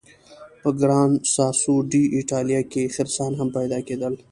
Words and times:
په 0.61 0.69
ګران 0.79 1.11
ساسو 1.33 1.73
ډي 1.91 2.03
ایټالیا 2.17 2.61
کې 2.71 2.91
خرسان 2.95 3.31
هم 3.39 3.47
پیدا 3.57 3.79
کېدل. 3.87 4.13